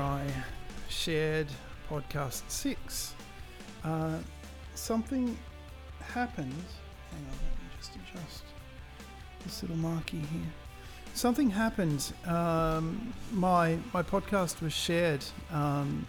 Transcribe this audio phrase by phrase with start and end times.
[0.00, 0.26] I
[0.88, 1.46] shared
[1.90, 3.14] podcast six,
[3.84, 4.18] uh,
[4.74, 5.36] something
[6.12, 6.64] happened.
[7.10, 8.44] Hang on, let me just adjust
[9.44, 10.52] this little marquee here.
[11.14, 12.12] Something happened.
[12.26, 16.06] Um, my my podcast was shared um,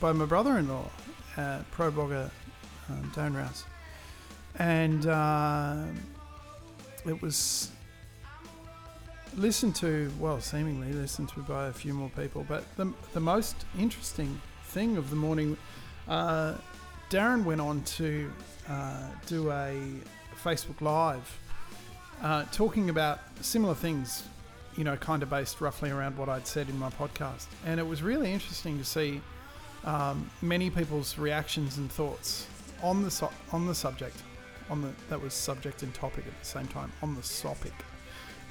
[0.00, 0.90] by my brother-in-law,
[1.36, 2.30] uh, ProBlogger
[2.88, 3.64] um, Darren Rowse,
[4.58, 5.84] and uh,
[7.06, 7.70] it was
[9.36, 12.44] listened to, well, seemingly listened to by a few more people.
[12.48, 15.56] But the, the most interesting thing of the morning,
[16.08, 16.54] uh,
[17.10, 18.30] Darren went on to
[18.68, 19.76] uh, do a
[20.42, 21.38] Facebook Live
[22.22, 24.24] uh, talking about similar things,
[24.76, 27.46] you know, kind of based roughly around what I'd said in my podcast.
[27.66, 29.20] And it was really interesting to see
[29.84, 32.46] um, many people's reactions and thoughts
[32.82, 34.16] on the, so- on the subject.
[34.70, 37.72] On the, that was subject and topic at the same time on the topic.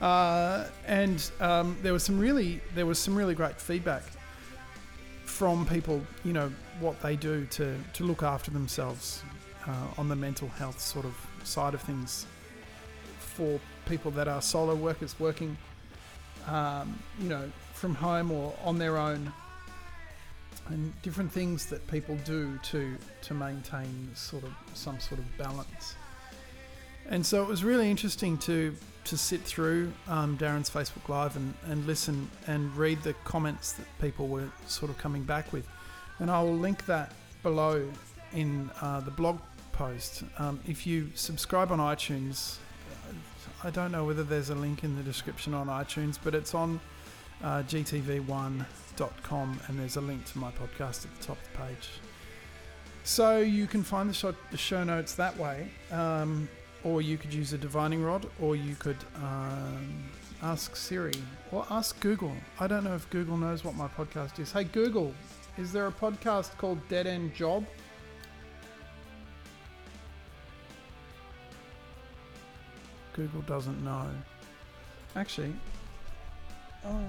[0.02, 4.04] Uh, and um, there was some really there was some really great feedback
[5.26, 6.02] from people.
[6.26, 9.24] You know what they do to to look after themselves
[9.68, 12.26] uh, on the mental health sort of side of things
[13.20, 15.56] for people that are solo workers working,
[16.48, 19.32] um, you know, from home or on their own,
[20.68, 25.96] and different things that people do to to maintain sort of some sort of balance.
[27.08, 31.54] And so it was really interesting to to sit through um, Darren's Facebook Live and,
[31.66, 35.68] and listen and read the comments that people were sort of coming back with.
[36.20, 37.14] And I will link that
[37.44, 37.88] below
[38.34, 39.40] in uh, the blog
[39.72, 40.24] post.
[40.38, 42.58] Um, if you subscribe on iTunes,
[43.64, 46.80] I don't know whether there's a link in the description on iTunes, but it's on
[47.44, 51.90] uh, gtv1.com and there's a link to my podcast at the top of the page.
[53.04, 55.72] So you can find the show, the show notes that way.
[55.92, 56.48] Um,
[56.84, 60.10] or you could use a divining rod, or you could um,
[60.42, 61.14] ask Siri
[61.52, 62.34] or ask Google.
[62.60, 64.52] I don't know if Google knows what my podcast is.
[64.52, 65.14] Hey, Google,
[65.58, 67.66] is there a podcast called Dead End Job?
[73.14, 74.08] Google doesn't know.
[75.16, 75.54] Actually,
[76.86, 77.04] oh,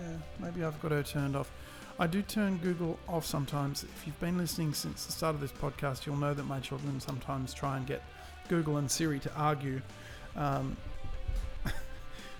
[0.00, 1.50] yeah, maybe I've got her turned off.
[1.98, 3.84] I do turn Google off sometimes.
[3.84, 6.98] If you've been listening since the start of this podcast, you'll know that my children
[6.98, 8.02] sometimes try and get
[8.48, 9.80] Google and Siri to argue.
[10.36, 10.76] Um,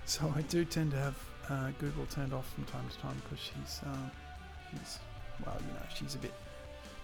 [0.05, 1.15] so I do tend to have
[1.49, 4.09] uh, Google turned off from time to time because she's, uh,
[4.71, 4.99] she's,
[5.45, 6.33] well, you know, she's a bit,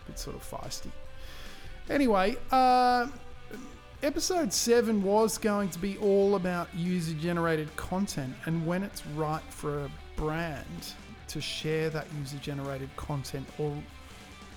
[0.07, 0.91] bit sort of feisty.
[1.89, 3.07] Anyway, uh,
[4.03, 9.85] episode seven was going to be all about user-generated content and when it's right for
[9.85, 10.93] a brand
[11.27, 13.75] to share that user-generated content or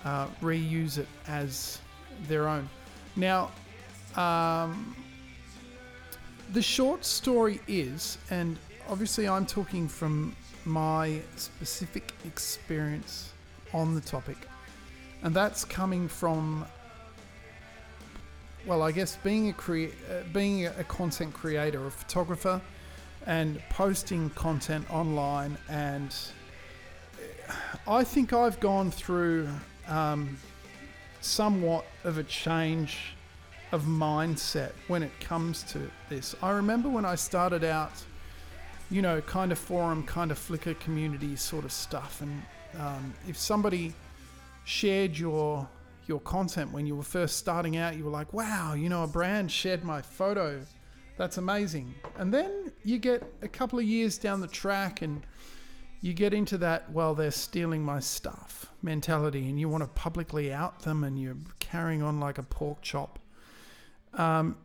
[0.05, 1.79] uh, reuse it as
[2.27, 2.69] their own.
[3.15, 3.51] Now,
[4.15, 4.95] um,
[6.53, 8.57] the short story is, and
[8.87, 10.35] obviously I'm talking from
[10.65, 13.33] my specific experience
[13.73, 14.37] on the topic,
[15.23, 16.65] and that's coming from,
[18.65, 22.61] well, I guess being a crea- uh, being a content creator, a photographer,
[23.25, 26.13] and posting content online, and
[27.87, 29.49] I think I've gone through
[29.87, 30.37] um,
[31.21, 33.15] somewhat of a change
[33.73, 36.35] of mindset when it comes to this.
[36.43, 37.91] I remember when I started out,
[38.91, 42.43] you know, kind of forum, kind of Flickr community sort of stuff, and
[42.79, 43.93] um, if somebody
[44.63, 45.67] shared your
[46.05, 49.07] your content when you were first starting out, you were like, "Wow, you know, a
[49.07, 50.61] brand shared my photo.
[51.17, 55.25] That's amazing." And then you get a couple of years down the track and
[56.01, 60.51] you get into that, well, they're stealing my stuff mentality, and you want to publicly
[60.53, 63.19] out them, and you're carrying on like a pork chop.
[64.15, 64.57] Um,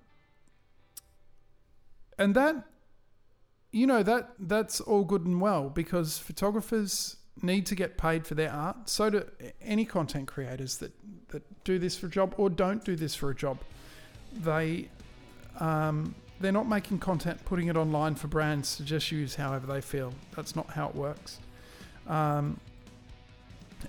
[2.19, 2.65] and that,
[3.73, 8.35] you know, that that's all good and well because photographers need to get paid for
[8.35, 8.89] their art.
[8.89, 9.25] So do
[9.63, 10.93] any content creators that
[11.29, 13.59] that do this for a job or don't do this for a job.
[14.33, 14.89] They
[15.61, 19.81] um, they're not making content, putting it online for brands to just use however they
[19.81, 20.13] feel.
[20.37, 21.39] That's not how it works.
[22.07, 22.61] Um,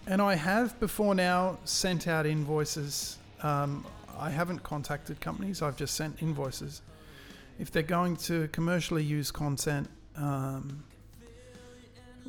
[0.08, 3.18] and I have before now sent out invoices.
[3.42, 3.86] Um,
[4.20, 6.82] I haven't contacted companies, I've just sent invoices.
[7.58, 10.84] If they're going to commercially use content um,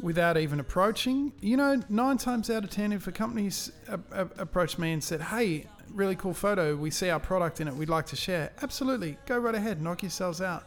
[0.01, 4.29] without even approaching, you know, nine times out of ten, if a company's a- a-
[4.39, 7.89] approached me and said, hey, really cool photo, we see our product in it, we'd
[7.89, 10.65] like to share, absolutely, go right ahead, knock yourselves out.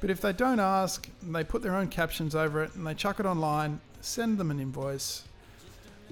[0.00, 3.20] But if they don't ask, they put their own captions over it and they chuck
[3.20, 5.24] it online, send them an invoice.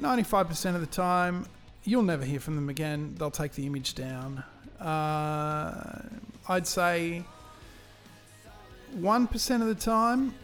[0.00, 1.46] 95% of the time,
[1.84, 3.14] you'll never hear from them again.
[3.18, 4.44] They'll take the image down.
[4.80, 6.02] Uh,
[6.48, 7.24] I'd say
[8.98, 10.34] 1% of the time,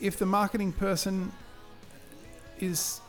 [0.00, 1.32] if the marketing person
[2.60, 3.00] is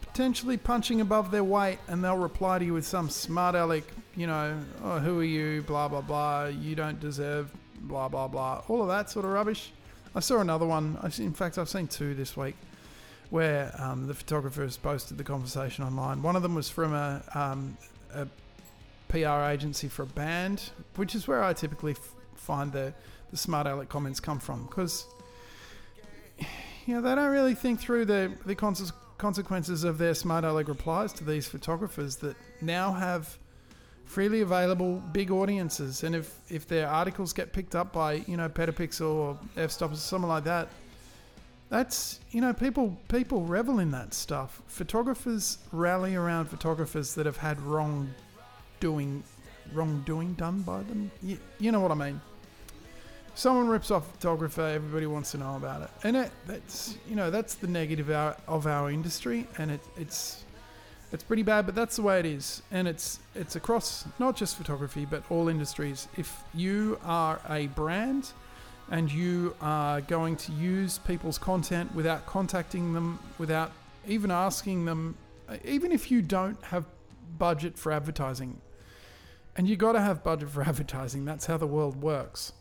[0.00, 4.26] potentially punching above their weight and they'll reply to you with some smart aleck, you
[4.26, 7.50] know, oh, who are you, blah, blah, blah, you don't deserve,
[7.80, 9.72] blah, blah, blah, all of that sort of rubbish.
[10.14, 12.56] I saw another one, in fact, I've seen two this week
[13.32, 16.20] where um, the photographers posted the conversation online.
[16.20, 17.78] One of them was from a, um,
[18.14, 18.26] a
[19.08, 22.92] PR agency for a band, which is where I typically f- find the,
[23.30, 25.06] the smart aleck comments come from because
[26.84, 31.14] you know they don't really think through the the consequences of their smart aleck replies
[31.14, 33.38] to these photographers that now have
[34.04, 38.46] freely available big audiences and if if their articles get picked up by you know
[38.46, 40.68] petapixel or f-stop or something like that
[41.72, 44.60] that's you know people people revel in that stuff.
[44.66, 48.12] Photographers rally around photographers that have had wrong
[48.78, 49.24] doing
[49.72, 51.10] wrongdoing done by them.
[51.22, 52.20] You, you know what i mean?
[53.34, 57.16] Someone rips off a photographer, everybody wants to know about it, and it, that's you
[57.16, 60.44] know that's the negative our, of our industry, and it, it's
[61.10, 64.56] it's pretty bad, but that's the way it is, and it's it's across not just
[64.56, 66.06] photography but all industries.
[66.18, 68.32] If you are a brand
[68.92, 73.72] and you are going to use people's content without contacting them, without
[74.06, 75.16] even asking them,
[75.64, 76.84] even if you don't have
[77.36, 78.60] budget for advertising,
[79.56, 81.24] and you got to have budget for advertising.
[81.24, 82.52] That's how the world works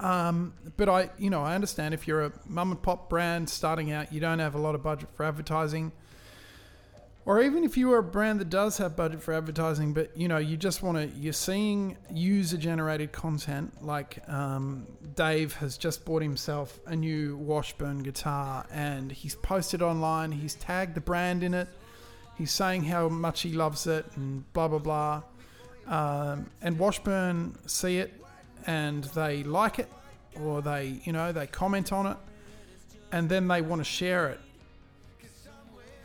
[0.00, 3.92] um, but I, you know, I understand if you're a mum and pop brand starting
[3.92, 5.92] out, you don't have a lot of budget for advertising.
[7.26, 10.28] Or even if you are a brand that does have budget for advertising, but you
[10.28, 13.82] know, you just want to, you're seeing user generated content.
[13.82, 14.86] Like um,
[15.16, 20.94] Dave has just bought himself a new Washburn guitar and he's posted online, he's tagged
[20.94, 21.68] the brand in it,
[22.36, 25.22] he's saying how much he loves it and blah, blah, blah.
[25.86, 28.12] Um, and Washburn see it
[28.66, 29.88] and they like it
[30.42, 32.18] or they, you know, they comment on it
[33.12, 34.40] and then they want to share it.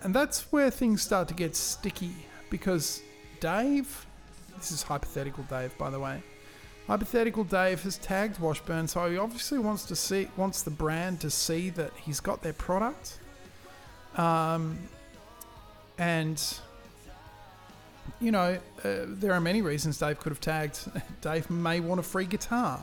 [0.03, 2.13] And that's where things start to get sticky
[2.49, 3.01] because
[3.39, 4.05] Dave,
[4.57, 6.21] this is hypothetical Dave, by the way.
[6.87, 11.29] Hypothetical Dave has tagged Washburn, so he obviously wants to see wants the brand to
[11.29, 13.19] see that he's got their product.
[14.15, 14.79] Um,
[15.99, 16.41] and
[18.19, 20.89] you know, uh, there are many reasons Dave could have tagged.
[21.21, 22.81] Dave may want a free guitar.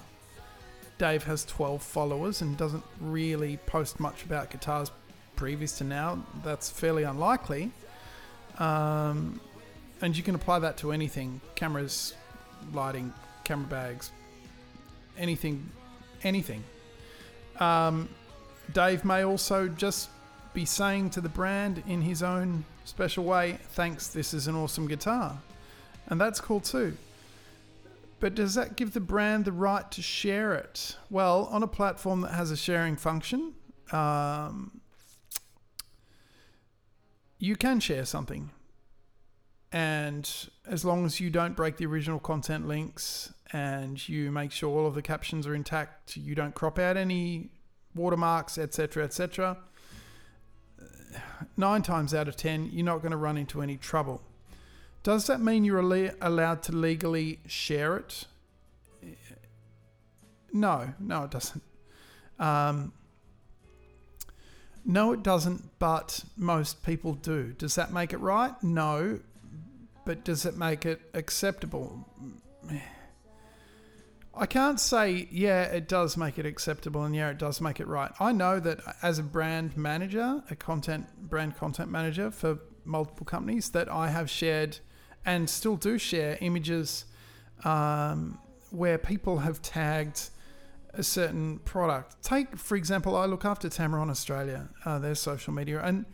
[0.98, 4.90] Dave has 12 followers and doesn't really post much about guitars
[5.36, 6.24] previous to now.
[6.42, 7.70] That's fairly unlikely.
[8.58, 9.40] Um,
[10.02, 12.14] and you can apply that to anything cameras,
[12.72, 13.12] lighting,
[13.44, 14.10] camera bags,
[15.18, 15.70] anything,
[16.22, 16.64] anything.
[17.60, 18.08] Um,
[18.72, 20.10] Dave may also just
[20.52, 24.88] be saying to the brand in his own special way, thanks, this is an awesome
[24.88, 25.38] guitar.
[26.08, 26.96] And that's cool too.
[28.20, 30.96] But does that give the brand the right to share it?
[31.10, 33.52] Well, on a platform that has a sharing function,
[33.92, 34.75] um,
[37.38, 38.50] you can share something.
[39.72, 40.30] And
[40.66, 44.86] as long as you don't break the original content links and you make sure all
[44.86, 47.50] of the captions are intact, you don't crop out any
[47.94, 49.58] watermarks, etc., etc.,
[51.56, 54.22] nine times out of ten, you're not going to run into any trouble.
[55.02, 55.78] Does that mean you're
[56.20, 58.24] allowed to legally share it?
[60.52, 61.62] No, no, it doesn't.
[62.38, 62.92] Um,
[64.86, 67.52] no, it doesn't, but most people do.
[67.52, 68.54] Does that make it right?
[68.62, 69.18] No,
[70.04, 72.08] but does it make it acceptable?
[74.32, 77.88] I can't say, yeah, it does make it acceptable and yeah, it does make it
[77.88, 78.12] right.
[78.20, 83.70] I know that as a brand manager, a content brand content manager for multiple companies,
[83.70, 84.78] that I have shared
[85.24, 87.06] and still do share images
[87.64, 88.38] um,
[88.70, 90.30] where people have tagged
[90.98, 92.22] a certain product.
[92.22, 96.04] Take, for example, I look after Tamron Australia, uh, their social media, and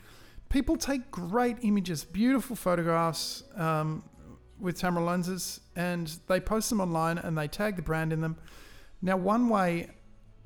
[0.48, 4.04] people take great images, beautiful photographs, um,
[4.62, 8.36] with Tamron lenses and they post them online and they tag the brand in them.
[9.02, 9.90] Now, one way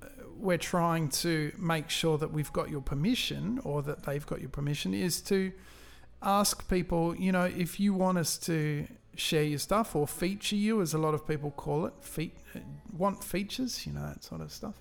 [0.03, 4.41] uh, we're trying to make sure that we've got your permission or that they've got
[4.41, 5.53] your permission is to
[6.23, 8.87] ask people, you know, if you want us to
[9.19, 12.61] share your stuff or feature you, as a lot of people call it, fe- uh,
[12.97, 14.75] want features, you know, that sort of stuff.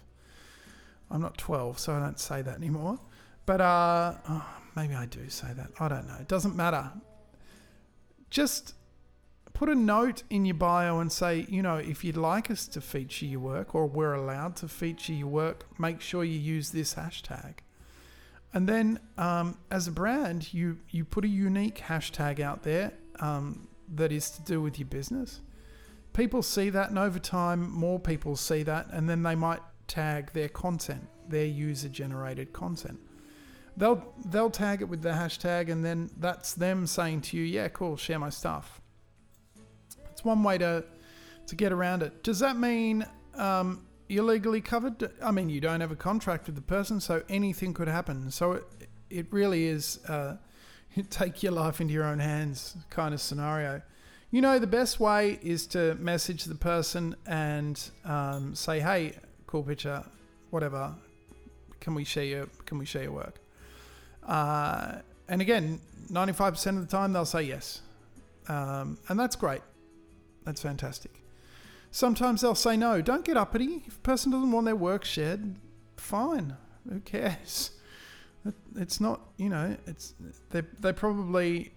[1.09, 2.99] I'm not 12, so I don't say that anymore.
[3.45, 5.71] But uh, oh, maybe I do say that.
[5.79, 6.17] I don't know.
[6.19, 6.91] It doesn't matter.
[8.29, 8.73] Just
[9.53, 12.81] put a note in your bio and say, you know, if you'd like us to
[12.81, 16.95] feature your work or we're allowed to feature your work, make sure you use this
[16.95, 17.55] hashtag.
[18.53, 23.67] And then, um, as a brand, you you put a unique hashtag out there um,
[23.93, 25.41] that is to do with your business.
[26.13, 30.31] People see that, and over time, more people see that, and then they might tag
[30.33, 32.99] their content, their user-generated content.
[33.77, 37.67] they'll they'll tag it with the hashtag, and then that's them saying to you, "Yeah,
[37.69, 38.81] cool, share my stuff."
[40.11, 40.85] It's one way to
[41.47, 42.23] to get around it.
[42.23, 45.11] Does that mean um, you're legally covered?
[45.21, 48.31] I mean, you don't have a contract with the person, so anything could happen.
[48.31, 48.63] So it
[49.09, 50.37] it really is uh,
[51.09, 53.81] take your life into your own hands kind of scenario.
[54.31, 59.63] You know, the best way is to message the person and um, say, "Hey, cool
[59.63, 60.03] picture,
[60.49, 60.93] whatever.
[61.79, 63.39] Can we share your Can we share your work?"
[64.25, 64.99] Uh,
[65.29, 67.81] and again, ninety-five percent of the time they'll say yes,
[68.47, 69.61] um, and that's great.
[70.43, 71.11] That's fantastic.
[71.91, 73.01] Sometimes they'll say no.
[73.01, 73.83] Don't get uppity.
[73.87, 75.55] If a person doesn't want their work shared,
[75.95, 76.57] fine.
[76.89, 77.71] Who cares?
[78.75, 80.13] It's not, you know, it's
[80.51, 81.71] they they probably.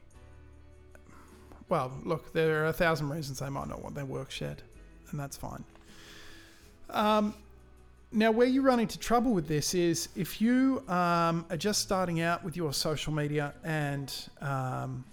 [1.68, 4.62] Well, look, there are a thousand reasons they might not want their work shared,
[5.10, 5.64] and that's fine.
[6.90, 7.34] Um,
[8.10, 12.22] now, where you run into trouble with this is if you um, are just starting
[12.22, 15.04] out with your social media, and um,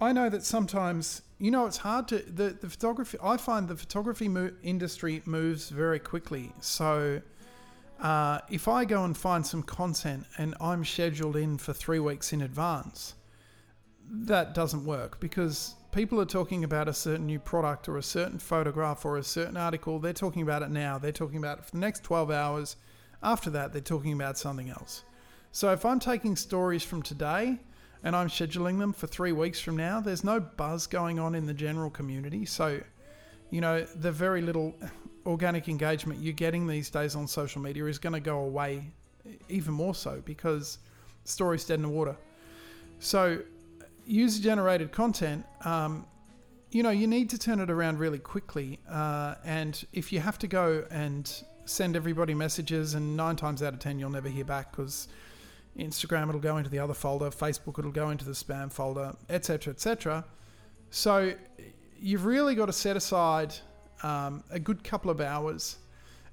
[0.00, 3.18] I know that sometimes you know it's hard to the, the photography.
[3.22, 7.20] I find the photography mo- industry moves very quickly, so.
[8.00, 12.32] Uh, if I go and find some content and I'm scheduled in for three weeks
[12.32, 13.14] in advance,
[14.10, 18.38] that doesn't work because people are talking about a certain new product or a certain
[18.38, 19.98] photograph or a certain article.
[19.98, 20.98] They're talking about it now.
[20.98, 22.76] They're talking about it for the next 12 hours.
[23.22, 25.04] After that, they're talking about something else.
[25.52, 27.58] So if I'm taking stories from today
[28.04, 31.46] and I'm scheduling them for three weeks from now, there's no buzz going on in
[31.46, 32.44] the general community.
[32.44, 32.80] So,
[33.50, 34.74] you know, the very little
[35.26, 38.90] organic engagement you're getting these days on social media is going to go away
[39.48, 40.78] even more so because
[41.24, 42.16] stories dead in the water.
[42.98, 43.40] So,
[44.06, 46.06] user generated content, um,
[46.70, 48.78] you know, you need to turn it around really quickly.
[48.88, 51.30] Uh, and if you have to go and
[51.64, 55.08] send everybody messages, and nine times out of ten, you'll never hear back because
[55.76, 59.72] Instagram it'll go into the other folder, Facebook it'll go into the spam folder, etc.,
[59.72, 60.24] etc.
[60.90, 61.34] So,
[61.98, 63.54] you've really got to set aside
[64.02, 65.78] um, a good couple of hours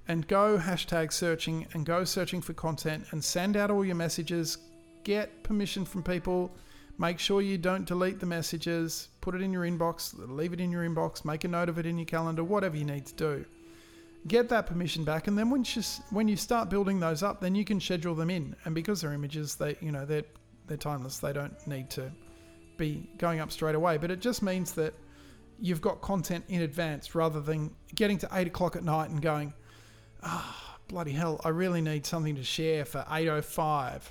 [0.07, 4.57] and go hashtag searching and go searching for content and send out all your messages.
[5.03, 6.51] Get permission from people.
[6.97, 9.09] Make sure you don't delete the messages.
[9.21, 10.13] Put it in your inbox.
[10.15, 11.25] Leave it in your inbox.
[11.25, 12.43] Make a note of it in your calendar.
[12.43, 13.45] Whatever you need to do.
[14.27, 17.55] Get that permission back, and then when you when you start building those up, then
[17.55, 18.55] you can schedule them in.
[18.63, 20.23] And because they're images, they you know they're
[20.67, 21.17] they're timeless.
[21.17, 22.09] They don't need to
[22.77, 23.97] be going up straight away.
[23.97, 24.93] But it just means that
[25.63, 29.53] you've got content in advance rather than getting to eight o'clock at night and going,
[30.21, 34.01] ah, oh, bloody hell, I really need something to share for 8.05.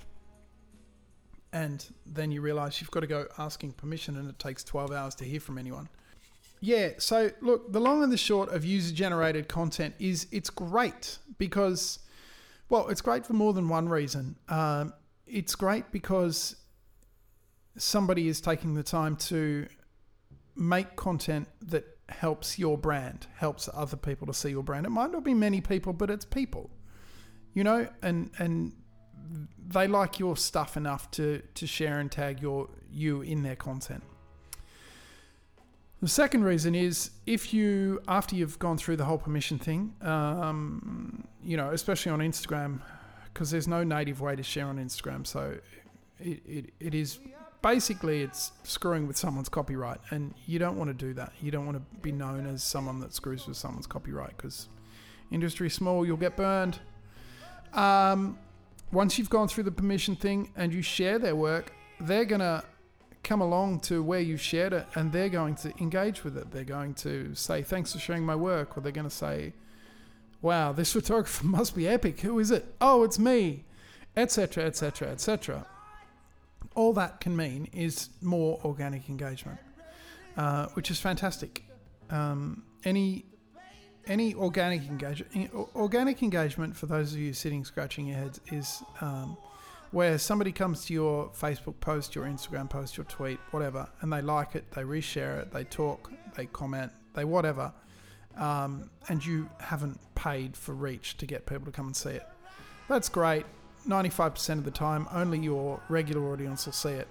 [1.52, 5.14] And then you realize you've got to go asking permission and it takes 12 hours
[5.16, 5.90] to hear from anyone.
[6.62, 11.18] Yeah, so look, the long and the short of user generated content is it's great
[11.36, 11.98] because,
[12.70, 14.36] well, it's great for more than one reason.
[14.48, 14.94] Um,
[15.26, 16.56] it's great because
[17.76, 19.66] somebody is taking the time to
[20.62, 24.86] make content that helps your brand, helps other people to see your brand.
[24.86, 26.70] It might not be many people, but it's people,
[27.52, 28.72] you know, and and
[29.66, 34.02] they like your stuff enough to to share and tag your you in their content.
[36.00, 41.28] The second reason is if you, after you've gone through the whole permission thing, um,
[41.44, 42.80] you know, especially on Instagram,
[43.32, 45.56] because there's no native way to share on Instagram, so
[46.18, 47.20] it, it, it is
[47.62, 51.32] basically it's screwing with someone's copyright, and you don't want to do that.
[51.40, 54.68] You don't want to be known as someone that screws with someone's copyright because
[55.30, 56.80] industry small, you'll get burned.
[57.72, 58.38] Um,
[58.90, 62.64] once you've gone through the permission thing and you share their work, they're gonna
[63.22, 66.50] come along to where you've shared it and they're going to engage with it.
[66.50, 69.54] They're going to say, Thanks for sharing my work, or they're going to say,
[70.42, 72.20] Wow, this photographer must be epic.
[72.20, 72.74] Who is it?
[72.80, 73.64] Oh, it's me,
[74.16, 75.66] etc., etc., etc
[76.74, 79.58] all that can mean is more organic engagement,
[80.36, 81.64] uh, which is fantastic.
[82.10, 83.24] Um, any
[84.06, 89.36] any organic engagement, organic engagement for those of you sitting scratching your heads is um,
[89.92, 94.20] where somebody comes to your Facebook post, your Instagram post, your tweet, whatever, and they
[94.20, 97.72] like it, they reshare it, they talk, they comment, they whatever,
[98.38, 102.26] um, and you haven't paid for reach to get people to come and see it.
[102.88, 103.46] That's great.
[103.86, 107.08] 95% of the time, only your regular audience will see it.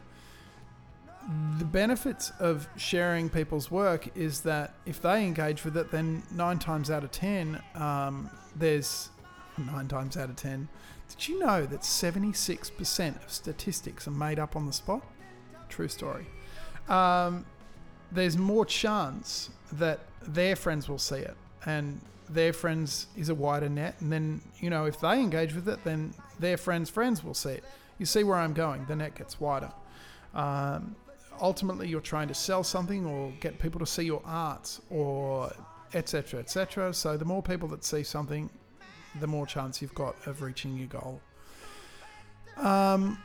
[1.59, 6.57] The benefits of sharing people's work is that if they engage with it, then nine
[6.57, 9.09] times out of 10, um, there's
[9.57, 10.67] nine times out of 10.
[11.09, 15.05] Did you know that 76% of statistics are made up on the spot?
[15.69, 16.25] True story.
[16.89, 17.45] Um,
[18.11, 21.35] there's more chance that their friends will see it
[21.65, 25.67] and their friends is a wider net and then you know if they engage with
[25.67, 27.63] it then Their friends' friends will see it.
[27.97, 28.85] You see where I'm going.
[28.85, 29.71] The net gets wider.
[30.33, 30.95] Um,
[31.39, 35.53] ultimately, you're trying to sell something or get people to see your art or
[35.93, 36.39] etc.
[36.39, 36.93] etc.
[36.93, 38.49] So the more people that see something,
[39.19, 41.21] the more chance you've got of reaching your goal.
[42.57, 43.19] Um,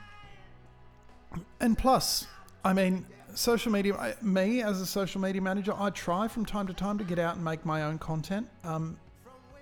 [1.60, 2.26] and plus,
[2.64, 3.94] I mean, social media.
[3.96, 7.18] I- Me as a social media manager, I try from time to time to get
[7.18, 8.48] out and make my own content.
[8.64, 8.98] Um,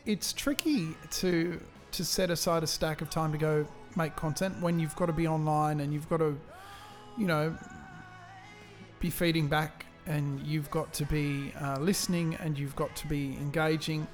[0.07, 1.61] it's tricky to
[1.97, 5.13] to set aside a stack of time to go make content when you've got to
[5.13, 6.39] be online and you've got to,
[7.17, 7.57] you know,
[9.01, 13.37] be feeding back and you've got to be uh, listening and you've got to be
[13.41, 14.07] engaging.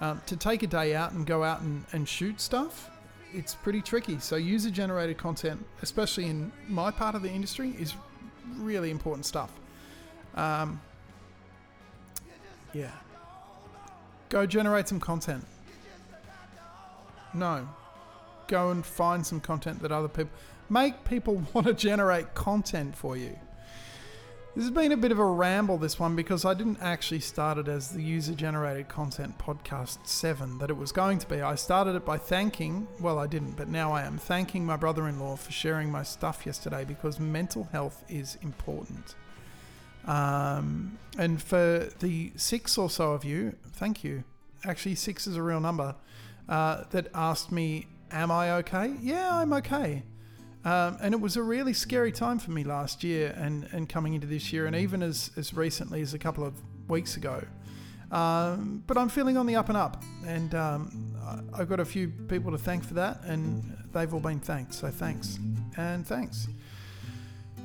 [0.00, 2.90] Um, to take a day out and go out and, and shoot stuff,
[3.32, 4.18] it's pretty tricky.
[4.20, 7.94] So, user generated content, especially in my part of the industry, is
[8.56, 9.50] really important stuff.
[10.34, 10.80] Um,
[12.72, 12.90] yeah.
[14.28, 15.44] Go generate some content.
[17.34, 17.68] No.
[18.46, 20.30] Go and find some content that other people
[20.70, 23.38] make people want to generate content for you.
[24.54, 27.58] This has been a bit of a ramble, this one, because I didn't actually start
[27.58, 31.40] it as the user generated content podcast 7 that it was going to be.
[31.40, 35.06] I started it by thanking, well, I didn't, but now I am thanking my brother
[35.06, 39.14] in law for sharing my stuff yesterday because mental health is important.
[40.06, 44.24] Um, and for the six or so of you, thank you.
[44.64, 45.94] Actually, six is a real number
[46.48, 48.94] uh, that asked me, Am I okay?
[49.02, 50.02] Yeah, I'm okay.
[50.64, 54.14] Um, and it was a really scary time for me last year and, and coming
[54.14, 56.54] into this year, and even as, as recently as a couple of
[56.88, 57.42] weeks ago.
[58.10, 61.14] Um, but I'm feeling on the up and up, and um,
[61.52, 64.74] I've got a few people to thank for that, and they've all been thanked.
[64.74, 65.38] So thanks,
[65.76, 66.48] and thanks.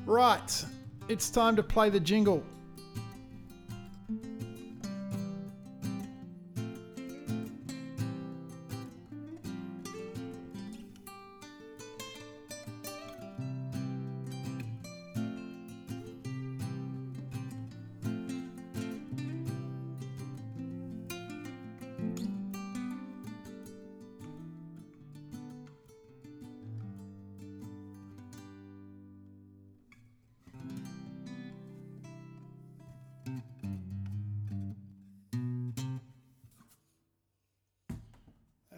[0.06, 0.66] Right,
[1.08, 2.44] it's time to play the jingle.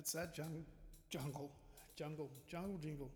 [0.05, 0.63] That's that jungle,
[1.09, 1.51] jungle,
[1.95, 3.11] jungle, jungle jingle.